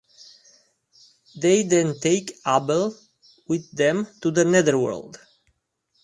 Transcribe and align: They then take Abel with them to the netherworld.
They 1.35 1.61
then 1.61 1.93
take 1.99 2.35
Abel 2.47 2.97
with 3.47 3.69
them 3.71 4.07
to 4.21 4.31
the 4.31 4.43
netherworld. 4.43 5.19